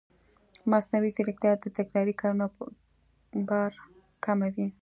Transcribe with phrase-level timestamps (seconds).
[0.71, 2.45] مصنوعي ځیرکتیا د تکراري کارونو
[3.49, 3.71] بار
[4.25, 4.67] کموي.